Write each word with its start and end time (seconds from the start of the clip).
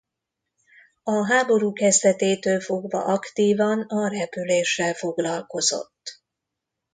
A 1.03 1.25
háború 1.25 1.73
kezdetétől 1.73 2.59
fogva 2.61 3.03
aktívan 3.05 3.81
a 3.81 4.07
repüléssel 4.07 4.93
foglalkozott. 4.93 6.21